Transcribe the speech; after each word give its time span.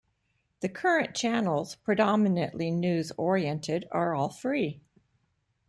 The 0.61 0.67
current 0.67 1.13
channels, 1.13 1.75
predominately 1.85 2.71
news-oriented, 2.73 3.87
are 3.91 4.15
all 4.15 4.29
free. 4.29 4.81